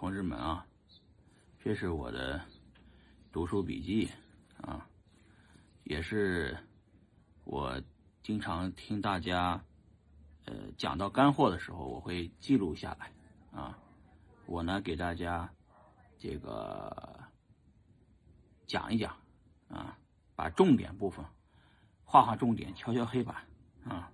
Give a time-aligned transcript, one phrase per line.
[0.00, 0.66] 同志们啊，
[1.58, 2.40] 这是我的
[3.30, 4.10] 读书笔记
[4.62, 4.88] 啊，
[5.84, 6.56] 也是
[7.44, 7.82] 我
[8.22, 9.62] 经常听大家
[10.46, 13.12] 呃讲到干货的时候，我会记录下来
[13.52, 13.78] 啊。
[14.46, 15.52] 我呢给大家
[16.18, 17.20] 这个
[18.66, 19.14] 讲一讲
[19.68, 19.98] 啊，
[20.34, 21.26] 把重点部分
[22.04, 23.44] 画画重点，敲敲黑板
[23.84, 24.10] 啊。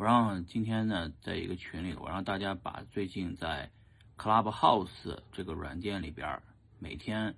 [0.00, 3.70] 我让今天呢，在一个群里，我让大家把最近在
[4.16, 6.40] Clubhouse 这个软件里边
[6.78, 7.34] 每天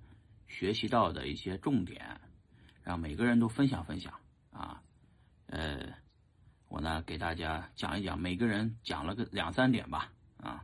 [0.47, 2.21] 学习到的一些重点，
[2.81, 4.17] 让每个人都分享分享
[4.49, 4.81] 啊。
[5.47, 5.93] 呃，
[6.69, 10.63] 我呢给大家讲一讲，每个人讲了个两三点吧啊。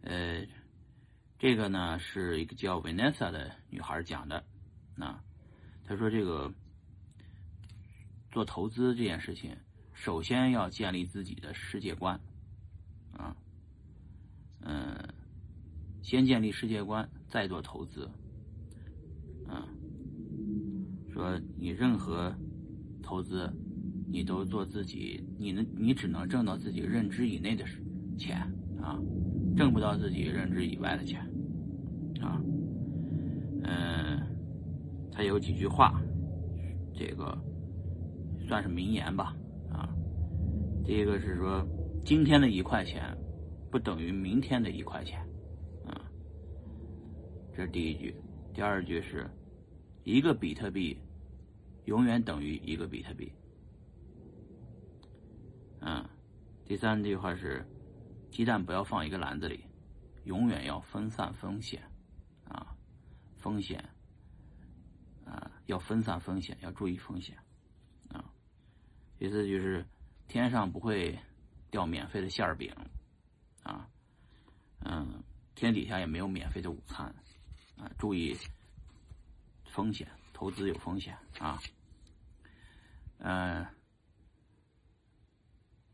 [0.00, 0.46] 呃，
[1.38, 4.42] 这个呢是一个叫 Vanessa 的女孩讲的
[4.96, 5.22] 啊，
[5.84, 6.50] 她说这个
[8.30, 9.54] 做投资这件事情。
[9.98, 12.20] 首先要建立自己的世界观，
[13.12, 13.36] 啊，
[14.60, 14.96] 嗯，
[16.02, 18.08] 先建立世界观，再做投资，
[19.48, 19.66] 啊，
[21.12, 22.32] 说你任何
[23.02, 23.52] 投资，
[24.06, 27.64] 你都做自己，你能你只能挣到自己认知以内的
[28.16, 28.38] 钱
[28.80, 28.96] 啊，
[29.56, 31.20] 挣不到自己认知以外的钱，
[32.20, 32.40] 啊，
[33.64, 34.22] 嗯，
[35.10, 36.00] 他有几句话，
[36.94, 37.36] 这个
[38.46, 39.34] 算是名言吧。
[40.88, 41.62] 第一个是说，
[42.02, 43.14] 今天的一块钱
[43.70, 45.20] 不等于明天的一块钱，
[45.84, 46.10] 啊，
[47.54, 48.16] 这是第一句。
[48.54, 49.28] 第二句是，
[50.04, 50.98] 一个比特币
[51.84, 53.30] 永远等于一个比特币，
[55.82, 56.02] 嗯。
[56.64, 57.62] 第三句话是，
[58.30, 59.60] 鸡蛋不要放一个篮子里，
[60.24, 61.82] 永远要分散风险，
[62.44, 62.74] 啊，
[63.36, 63.78] 风险，
[65.26, 67.36] 啊，要分散风险，要注意风险，
[68.08, 68.32] 啊。
[69.18, 69.84] 第四句是。
[70.28, 71.18] 天上不会
[71.70, 72.70] 掉免费的馅儿饼，
[73.62, 73.88] 啊，
[74.80, 77.06] 嗯，天底下也没有免费的午餐，
[77.78, 78.36] 啊，注意
[79.64, 81.58] 风险，投资有风险啊，
[83.18, 83.66] 嗯，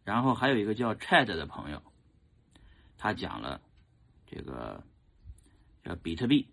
[0.02, 1.80] 然后还有一个叫 Chad 的朋友，
[2.98, 3.62] 他讲了
[4.26, 4.84] 这个
[5.84, 6.52] 叫比特币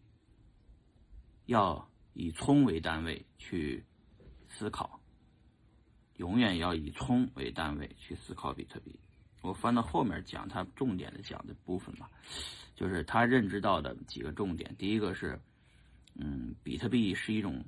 [1.47, 3.83] 要以聪为单位去
[4.47, 5.00] 思考。
[6.21, 8.99] 永远要以聪为单位去思考比特币。
[9.41, 12.11] 我翻到后面讲他重点的讲的部分吧，
[12.75, 14.75] 就是他认知到的几个重点。
[14.77, 15.41] 第一个是，
[16.13, 17.65] 嗯，比特币是一种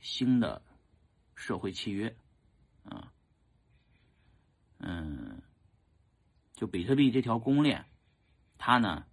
[0.00, 0.62] 新的
[1.34, 2.16] 社会契约，
[2.84, 3.12] 啊，
[4.78, 5.42] 嗯，
[6.54, 7.84] 就比特币这条公链，
[8.56, 9.04] 它呢，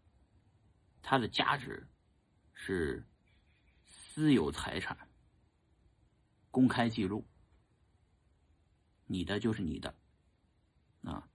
[1.01, 1.85] 它的价值
[2.53, 3.05] 是
[3.85, 4.97] 私有财产，
[6.51, 7.25] 公开记录。
[9.11, 9.95] 你的就是你的，
[11.01, 11.27] 啊，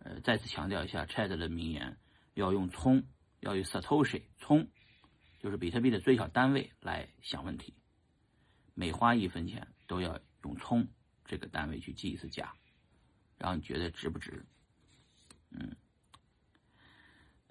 [0.00, 1.96] 呃，再次强调一下，Chat 的名言
[2.34, 3.02] 要用聪，
[3.40, 4.68] 要用 Satoshi 聪，
[5.38, 7.74] 就是比特币的最小单位来想问题，
[8.74, 10.86] 每花一分钱都要用聪
[11.24, 12.52] 这个单位去记一次价，
[13.38, 14.44] 然后你觉得值不值？
[15.48, 15.76] 嗯，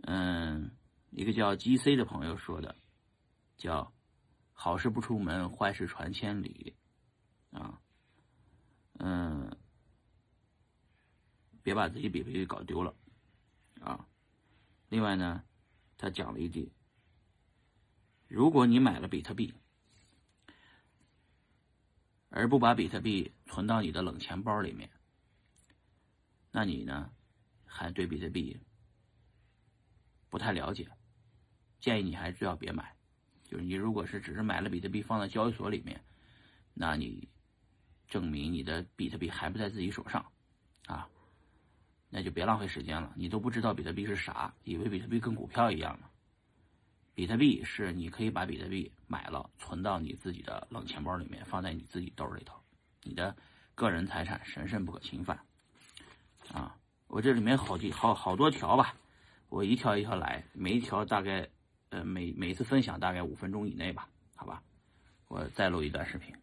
[0.03, 0.72] 嗯，
[1.09, 2.75] 一个叫 GC 的朋友说的，
[3.57, 3.91] 叫
[4.53, 6.75] 好事不出门，坏事传千里，
[7.50, 7.81] 啊。
[9.00, 9.56] 嗯，
[11.67, 12.95] 别把自己比特币搞丢了，
[13.81, 14.07] 啊！
[14.88, 15.44] 另外呢，
[15.97, 16.72] 他讲了一句：
[18.29, 19.53] 如果你买了比特币，
[22.29, 24.89] 而不把比特币存到你的冷钱包里面，
[26.51, 27.11] 那你呢，
[27.66, 28.57] 还对比特币
[30.29, 30.89] 不太了解，
[31.81, 32.95] 建议你还是最好别买。
[33.44, 36.01] 就是你如果是只是买了比特币放在交易所里面，
[36.73, 37.28] 那你。
[38.07, 40.31] 证明你的比特币还不在自己手上，
[40.85, 41.09] 啊，
[42.09, 43.12] 那就别浪费时间了。
[43.16, 46.07] 你都不知道比特币是啥，以为比特币跟股票一样呢。
[47.13, 52.56] 比特币是你可以把比特币买了，存到你自己的冷钱包里面，放在你自己兜里头，
[53.03, 53.35] 你的
[53.73, 55.40] 个人财产神圣不可侵犯。
[56.53, 58.96] 啊，我这里面好几好好多条吧，
[59.49, 61.49] 我一条一条来，每一条大概
[61.90, 64.61] 呃每每次分享大概五分钟以内吧，好吧，
[65.28, 66.34] 我再录一段视频。